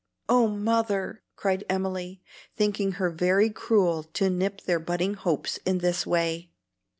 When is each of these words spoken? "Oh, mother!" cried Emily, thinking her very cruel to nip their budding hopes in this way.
"Oh, 0.27 0.47
mother!" 0.47 1.21
cried 1.35 1.63
Emily, 1.69 2.23
thinking 2.57 2.93
her 2.93 3.11
very 3.11 3.51
cruel 3.51 4.01
to 4.13 4.31
nip 4.31 4.61
their 4.61 4.79
budding 4.79 5.13
hopes 5.13 5.57
in 5.63 5.77
this 5.77 6.07
way. 6.07 6.49